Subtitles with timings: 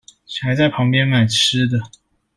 [0.41, 1.79] 還在旁邊買吃的